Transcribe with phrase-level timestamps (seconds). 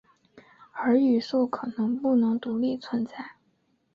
[0.71, 3.33] 而语素可能不能独立存在。